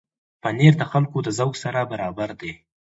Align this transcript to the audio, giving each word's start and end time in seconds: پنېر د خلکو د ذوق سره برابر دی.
پنېر 0.41 0.73
د 0.77 0.83
خلکو 0.91 1.17
د 1.23 1.27
ذوق 1.37 1.53
سره 1.63 1.89
برابر 1.91 2.29
دی. 2.39 2.51